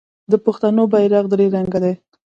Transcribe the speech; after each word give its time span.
د 0.31 0.33
پښتنو 0.45 0.83
بیرغ 0.93 1.25
درې 1.33 1.45
رنګه 1.55 1.79
دی. 1.83 1.93